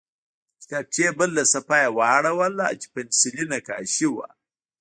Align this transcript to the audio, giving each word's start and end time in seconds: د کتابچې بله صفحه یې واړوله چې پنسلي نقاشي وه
د 0.57 0.61
کتابچې 0.69 1.07
بله 1.19 1.43
صفحه 1.53 1.77
یې 1.83 1.89
واړوله 1.97 2.65
چې 2.79 2.87
پنسلي 2.93 3.45
نقاشي 3.51 4.07
وه 4.13 4.27